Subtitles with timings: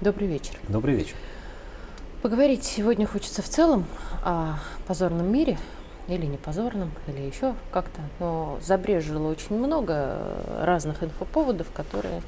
[0.00, 0.54] Добрый вечер.
[0.66, 1.14] Добрый вечер.
[2.22, 3.84] Поговорить сегодня хочется в целом
[4.24, 4.54] о
[4.86, 5.58] позорном мире,
[6.08, 8.00] или не позорном, или еще как-то.
[8.18, 10.16] Но забрежило очень много
[10.58, 12.22] разных инфоповодов, которые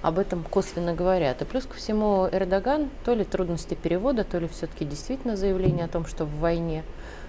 [0.00, 1.42] об этом косвенно говорят.
[1.42, 5.88] И плюс ко всему Эрдоган, то ли трудности перевода, то ли все-таки действительно заявление о
[5.88, 6.84] том, что в войне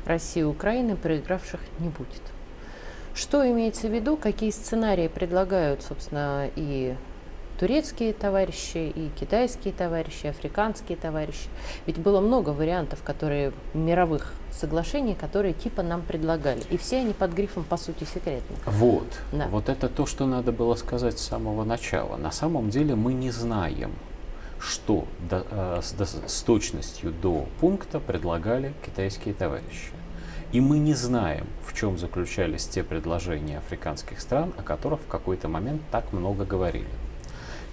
[0.06, 2.22] России и Украины проигравших не будет.
[3.14, 6.96] Что имеется в виду, какие сценарии предлагают, собственно, и
[7.62, 11.48] турецкие товарищи, и китайские товарищи, и африканские товарищи.
[11.86, 16.64] Ведь было много вариантов, которые мировых соглашений, которые типа нам предлагали.
[16.72, 18.56] И все они под грифом, по сути, секретны.
[18.66, 19.06] Вот.
[19.32, 19.48] Да.
[19.50, 22.18] Вот это то, что надо было сказать с самого начала.
[22.18, 23.92] На самом деле мы не знаем,
[24.60, 29.92] что до, э, с, до, с точностью до пункта предлагали китайские товарищи.
[30.52, 35.48] И мы не знаем, в чем заключались те предложения африканских стран, о которых в какой-то
[35.48, 36.90] момент так много говорили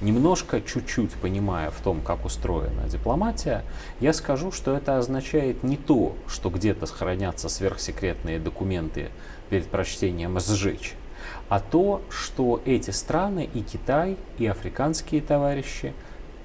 [0.00, 3.64] немножко, чуть-чуть понимая в том, как устроена дипломатия,
[4.00, 9.10] я скажу, что это означает не то, что где-то хранятся сверхсекретные документы
[9.50, 10.94] перед прочтением сжечь,
[11.48, 15.92] а то, что эти страны, и Китай, и африканские товарищи,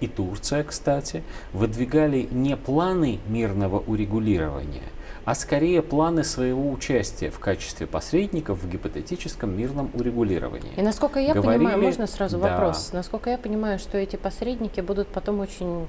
[0.04, 1.24] и Турция, кстати,
[1.54, 4.84] выдвигали не планы мирного урегулирования,
[5.24, 10.74] а скорее планы своего участия в качестве посредников в гипотетическом мирном урегулировании.
[10.76, 12.50] И насколько я Говорили, понимаю, можно сразу да.
[12.50, 15.88] вопрос, насколько я понимаю, что эти посредники будут потом очень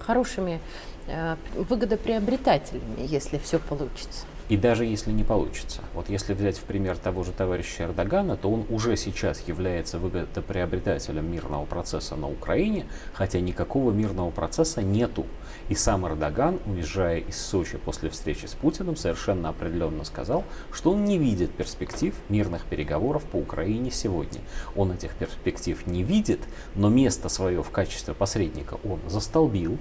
[0.00, 0.58] хорошими
[1.06, 4.24] э, выгодоприобретателями, если все получится.
[4.48, 5.82] И даже если не получится.
[5.92, 11.30] Вот если взять в пример того же товарища Эрдогана, то он уже сейчас является выгодоприобретателем
[11.30, 15.26] мирного процесса на Украине, хотя никакого мирного процесса нету.
[15.68, 21.04] И сам Эрдоган, уезжая из Сочи после встречи с Путиным, совершенно определенно сказал, что он
[21.04, 24.40] не видит перспектив мирных переговоров по Украине сегодня.
[24.74, 26.40] Он этих перспектив не видит,
[26.74, 29.78] но место свое в качестве посредника он застолбил,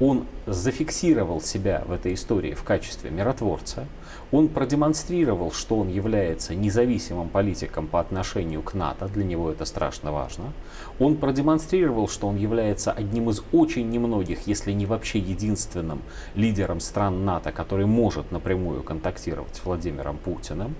[0.00, 3.86] он зафиксировал себя в этой истории в качестве миротворца,
[4.32, 10.12] он продемонстрировал, что он является независимым политиком по отношению к НАТО, для него это страшно
[10.12, 10.52] важно.
[10.98, 16.00] Он продемонстрировал, что он является одним из очень немногих, если не вообще единственным
[16.34, 20.74] лидером стран НАТО, который может напрямую контактировать с Владимиром Путиным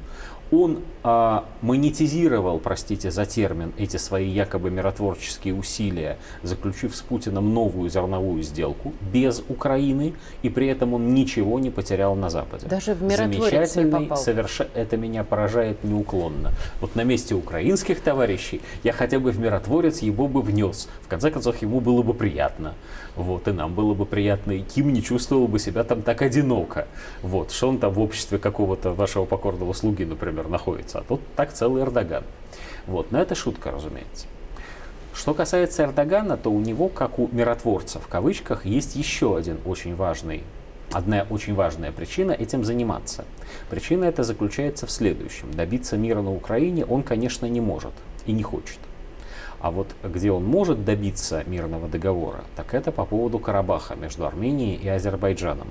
[0.51, 7.89] он а, монетизировал, простите за термин, эти свои якобы миротворческие усилия, заключив с Путиным новую
[7.89, 12.67] зерновую сделку без Украины, и при этом он ничего не потерял на Западе.
[12.67, 13.03] Даже в
[13.77, 14.19] не попал.
[14.19, 14.61] Соверш...
[14.75, 16.53] Это меня поражает неуклонно.
[16.81, 20.89] Вот на месте украинских товарищей я хотя бы в миротворец его бы внес.
[21.03, 22.75] В конце концов, ему было бы приятно.
[23.17, 26.87] Вот, и нам было бы приятно, и Ким не чувствовал бы себя там так одиноко.
[27.23, 30.99] Вот, что он там в обществе какого-то вашего покорного слуги, например, находится.
[30.99, 32.25] А тут так целый Эрдоган.
[32.87, 34.27] Вот, но это шутка, разумеется.
[35.13, 39.95] Что касается Эрдогана, то у него, как у миротворца в кавычках, есть еще один очень
[39.95, 40.45] важный
[40.93, 43.25] Одна очень важная причина этим заниматься.
[43.69, 45.49] Причина эта заключается в следующем.
[45.53, 47.93] Добиться мира на Украине он, конечно, не может
[48.27, 48.79] и не хочет.
[49.61, 54.77] А вот где он может добиться мирного договора, так это по поводу Карабаха между Арменией
[54.83, 55.69] и Азербайджаном.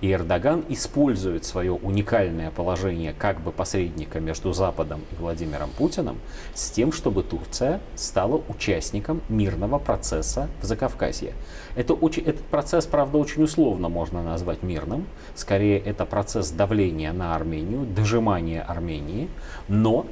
[0.00, 6.18] И Эрдоган использует свое уникальное положение как бы посредника между Западом и Владимиром Путиным
[6.54, 11.32] с тем, чтобы Турция стала участником мирного процесса в Закавказье.
[11.76, 15.06] Это очень, этот процесс, правда, очень условно можно назвать мирным.
[15.34, 19.28] Скорее, это процесс давления на Армению, дожимания Армении.
[19.68, 20.06] Но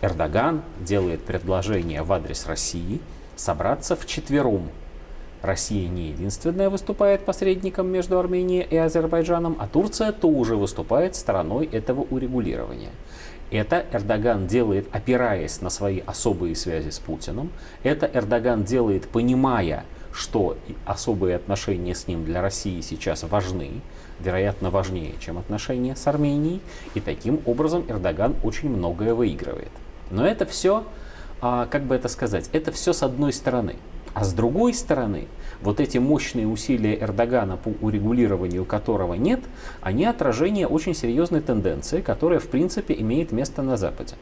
[0.00, 3.00] Эрдоган делает предложение в адрес России
[3.34, 4.68] собраться в четвером.
[5.42, 12.00] Россия не единственная выступает посредником между Арменией и Азербайджаном, а Турция тоже выступает стороной этого
[12.10, 12.90] урегулирования.
[13.50, 17.50] Это Эрдоган делает, опираясь на свои особые связи с Путиным.
[17.82, 23.80] Это Эрдоган делает, понимая, что особые отношения с ним для России сейчас важны,
[24.20, 26.60] вероятно, важнее, чем отношения с Арменией.
[26.94, 29.70] И таким образом Эрдоган очень многое выигрывает.
[30.10, 30.84] Но это все,
[31.40, 33.76] а, как бы это сказать, это все с одной стороны.
[34.14, 35.26] А с другой стороны,
[35.62, 39.40] вот эти мощные усилия Эрдогана по урегулированию которого нет,
[39.80, 44.14] они отражение очень серьезной тенденции, которая в принципе имеет место на Западе.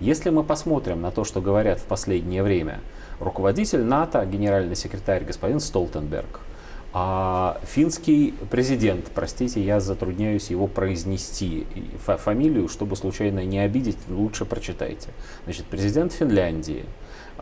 [0.00, 2.80] Если мы посмотрим на то, что говорят в последнее время
[3.20, 6.40] руководитель НАТО, генеральный секретарь господин Столтенберг,
[6.94, 11.66] а финский президент, простите, я затрудняюсь его произнести
[11.98, 15.08] фамилию, чтобы случайно не обидеть, лучше прочитайте.
[15.44, 16.84] Значит, президент Финляндии,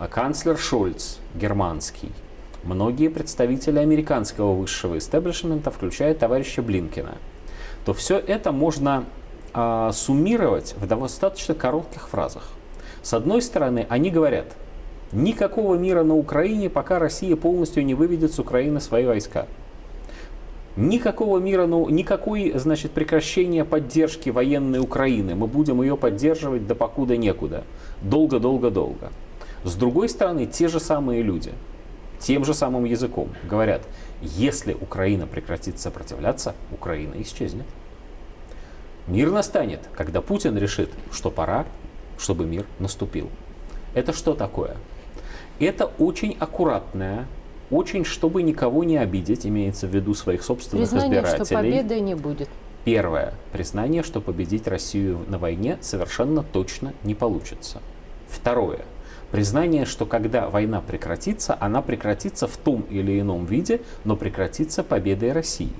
[0.08, 2.10] канцлер Шольц, германский,
[2.62, 7.18] многие представители американского высшего истеблишмента, включая товарища Блинкина,
[7.84, 9.04] то все это можно
[9.52, 12.50] а, суммировать в достаточно коротких фразах.
[13.02, 14.46] С одной стороны, они говорят,
[15.12, 19.46] Никакого мира на Украине, пока Россия полностью не выведет с Украины свои войска.
[20.76, 25.34] Никакого мира, ну, никакой, значит, прекращения поддержки военной Украины.
[25.34, 27.64] Мы будем ее поддерживать до покуда некуда.
[28.02, 29.10] Долго-долго-долго.
[29.64, 31.52] С другой стороны, те же самые люди,
[32.18, 33.82] тем же самым языком говорят,
[34.22, 37.66] если Украина прекратит сопротивляться, Украина исчезнет.
[39.06, 41.66] Мир настанет, когда Путин решит, что пора,
[42.18, 43.28] чтобы мир наступил.
[43.94, 44.76] Это что такое?
[45.58, 47.26] Это очень аккуратная,
[47.70, 51.44] очень, чтобы никого не обидеть, имеется в виду своих собственных Признание, избирателей.
[51.44, 52.48] что победы не будет.
[52.84, 53.34] Первое.
[53.52, 57.82] Признание, что победить Россию на войне совершенно точно не получится.
[58.28, 58.80] Второе.
[59.30, 65.32] Признание, что когда война прекратится, она прекратится в том или ином виде, но прекратится победой
[65.32, 65.72] России.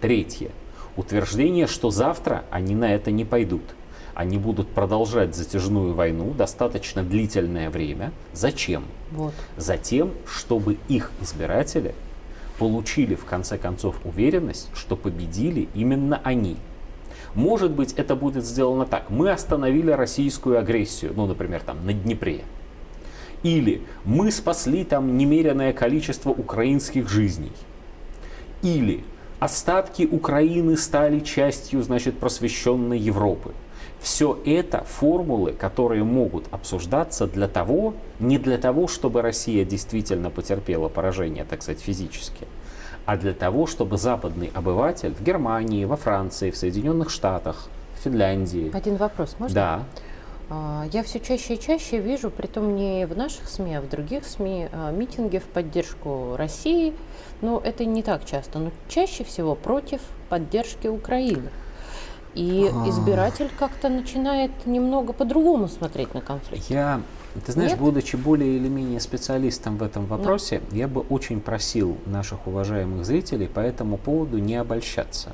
[0.00, 0.50] Третье.
[0.96, 3.62] Утверждение, что завтра они на это не пойдут.
[4.14, 8.12] Они будут продолжать затяжную войну достаточно длительное время.
[8.32, 8.84] Зачем?
[9.12, 9.34] Вот.
[9.56, 11.94] Затем, чтобы их избиратели
[12.58, 16.56] получили в конце концов уверенность, что победили именно они.
[17.34, 19.08] Может быть, это будет сделано так.
[19.08, 22.42] Мы остановили российскую агрессию, ну, например, там на Днепре.
[23.42, 27.52] Или мы спасли там немеренное количество украинских жизней.
[28.62, 29.04] Или
[29.38, 33.52] остатки Украины стали частью, значит, просвещенной Европы.
[34.00, 40.88] Все это формулы, которые могут обсуждаться для того, не для того, чтобы Россия действительно потерпела
[40.88, 42.46] поражение, так сказать, физически,
[43.04, 48.70] а для того, чтобы западный обыватель в Германии, во Франции, в Соединенных Штатах, в Финляндии.
[48.74, 49.54] Один вопрос, можно?
[49.54, 49.84] Да.
[50.50, 54.24] А, Я все чаще и чаще вижу, притом не в наших СМИ, а в других
[54.26, 56.92] СМИ, а, митинги в поддержку России.
[57.40, 61.50] Но это не так часто, но чаще всего против поддержки Украины.
[62.34, 62.88] И А.
[62.88, 66.68] избиратель как-то начинает немного по-другому смотреть на конфликт.
[66.68, 67.00] Я,
[67.46, 67.80] ты знаешь, Нет?
[67.80, 73.46] будучи более или менее специалистом в этом вопросе, я бы очень просил наших уважаемых зрителей
[73.48, 75.30] по этому поводу не обольщаться.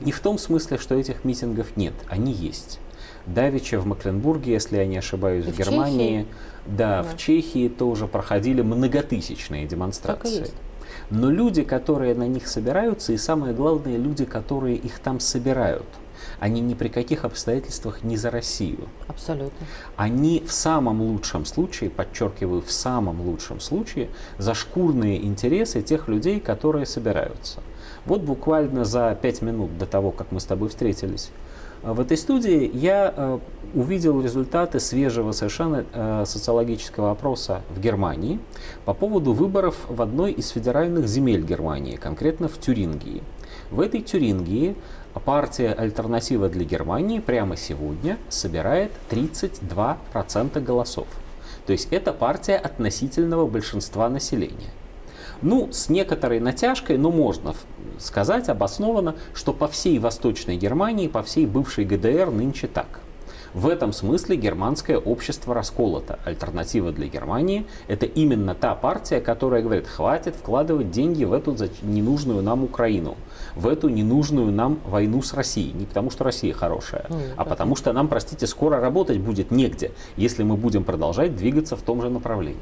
[0.00, 2.80] Не в том смысле, что этих митингов нет, они есть.
[3.26, 6.26] Давича в Макленбурге, если я не ошибаюсь, И в в Германии,
[6.66, 7.08] да, Да.
[7.08, 10.48] в Чехии тоже проходили многотысячные демонстрации.
[11.10, 15.86] Но люди, которые на них собираются, и самое главное, люди, которые их там собирают,
[16.40, 19.66] они ни при каких обстоятельствах не за Россию Абсолютно.
[19.96, 24.08] они в самом лучшем случае, подчеркиваю, в самом лучшем случае,
[24.38, 27.60] за шкурные интересы тех людей, которые собираются.
[28.04, 31.30] Вот буквально за пять минут до того, как мы с тобой встретились
[31.94, 33.38] в этой студии, я э,
[33.74, 38.40] увидел результаты свежего совершенно э, социологического опроса в Германии
[38.84, 43.22] по поводу выборов в одной из федеральных земель Германии, конкретно в Тюрингии.
[43.70, 44.76] В этой Тюрингии
[45.24, 51.06] партия «Альтернатива для Германии» прямо сегодня собирает 32% голосов.
[51.66, 54.70] То есть это партия относительного большинства населения.
[55.42, 57.54] Ну, с некоторой натяжкой, но можно
[57.98, 63.00] сказать обоснованно, что по всей Восточной Германии, по всей бывшей ГДР нынче так.
[63.56, 66.18] В этом смысле германское общество расколото.
[66.26, 72.42] Альтернатива для Германии– это именно та партия, которая говорит, хватит вкладывать деньги в эту ненужную
[72.42, 73.16] нам Украину,
[73.54, 75.72] в эту ненужную нам войну с Россией.
[75.72, 77.50] Не потому, что Россия хорошая, Ну, а да.
[77.50, 82.02] потому что нам, простите, скоро работать будет негде, если мы будем продолжать двигаться в том
[82.02, 82.60] же направлении.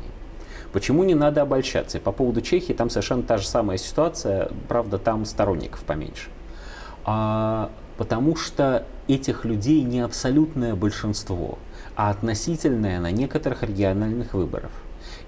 [0.75, 1.99] Почему не надо обольщаться?
[1.99, 6.31] И по поводу Чехии там совершенно та же самая ситуация, правда, там сторонников поменьше.
[7.05, 11.61] А, потому что этих людей не абсолютное большинство,
[11.95, 14.73] а относительное на некоторых региональных выборах.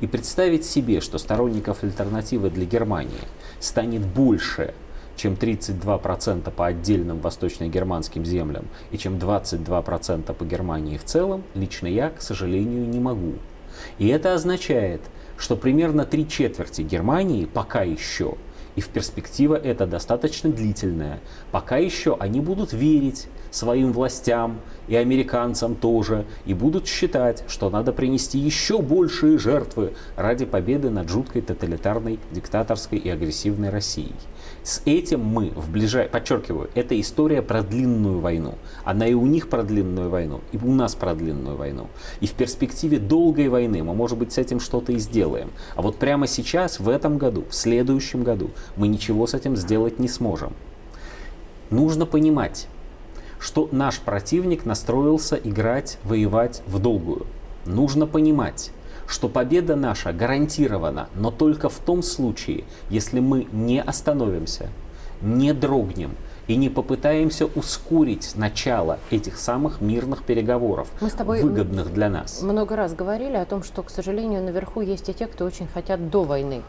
[0.01, 3.13] И представить себе, что сторонников альтернативы для Германии
[3.61, 4.75] станет больше,
[5.15, 12.11] чем 32% по отдельным восточно-германским землям и чем 22% по Германии в целом, лично я,
[12.11, 13.35] к сожалению, не могу.
[13.99, 15.03] И это означает,
[15.37, 18.37] что примерно три четверти Германии пока еще,
[18.77, 25.75] и в перспектива это достаточно длительная, пока еще они будут верить своим властям и американцам
[25.75, 32.21] тоже, и будут считать, что надо принести еще большие жертвы ради победы над жуткой тоталитарной,
[32.33, 34.15] диктаторской и агрессивной Россией.
[34.63, 36.09] С этим мы в ближай...
[36.09, 38.57] подчеркиваю, это история про длинную войну.
[38.85, 41.87] Она и у них про длинную войну, и у нас про длинную войну.
[42.21, 45.51] И в перспективе долгой войны мы, может быть, с этим что-то и сделаем.
[45.77, 49.99] А вот прямо сейчас, в этом году, в следующем году, мы ничего с этим сделать
[49.99, 50.53] не сможем.
[51.71, 52.69] Нужно понимать,
[53.39, 57.27] что наш противник настроился играть, воевать в долгую.
[57.65, 58.71] Нужно понимать,
[59.07, 64.69] что победа наша гарантирована, но только в том случае, если мы не остановимся,
[65.21, 66.13] не дрогнем,
[66.47, 72.43] и не попытаемся ускорить начало этих самых мирных переговоров, Мы с тобой выгодных для нас.
[72.43, 76.11] Много раз говорили о том, что, к сожалению, наверху есть и те, кто очень хотят
[76.11, 76.63] до войны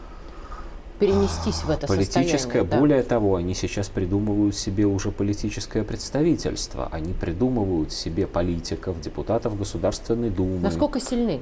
[0.98, 2.78] перенестись в это Политическое, состояние.
[2.78, 3.08] более да.
[3.08, 6.88] того, они сейчас придумывают себе уже политическое представительство.
[6.90, 10.60] Они придумывают себе политиков, депутатов Государственной Думы.
[10.60, 11.40] Насколько сильны?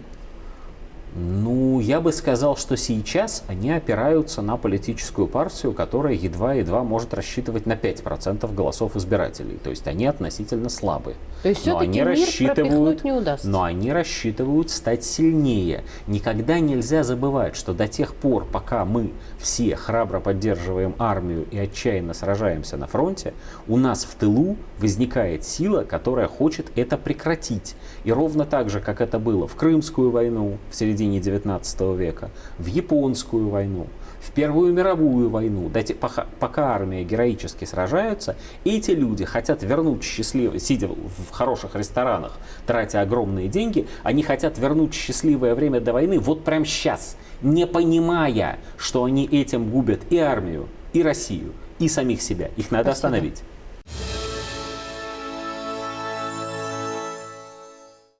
[1.15, 7.65] Ну, я бы сказал, что сейчас они опираются на политическую партию, которая едва-едва может рассчитывать
[7.65, 9.59] на 5% голосов избирателей.
[9.65, 11.17] То есть они относительно слабые.
[11.43, 13.49] То есть но они рассчитывают, не удастся.
[13.49, 15.85] Но они рассчитывают стать сильнее.
[16.07, 22.13] Никогда нельзя забывать, что до тех пор, пока мы все храбро поддерживаем армию и отчаянно
[22.13, 23.33] сражаемся на фронте,
[23.69, 27.75] у нас в тылу возникает сила, которая хочет это прекратить.
[28.05, 32.31] И ровно так же, как это было в Крымскую войну в середине середине 19 века,
[32.59, 33.87] в Японскую войну,
[34.21, 35.71] в Первую мировую войну,
[36.01, 42.33] пока, пока армия героически сражаются, эти люди хотят вернуть счастливое, сидя в хороших ресторанах,
[42.67, 48.59] тратя огромные деньги, они хотят вернуть счастливое время до войны вот прямо сейчас, не понимая,
[48.77, 52.51] что они этим губят и армию, и Россию, и самих себя.
[52.57, 53.09] Их надо Спасибо.
[53.09, 53.43] остановить.